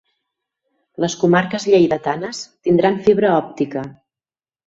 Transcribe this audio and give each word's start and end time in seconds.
Les 1.03 1.15
comarques 1.23 1.67
lleidatanes 1.73 2.41
tindran 2.69 2.99
fibra 3.09 3.35
òptica. 3.43 3.85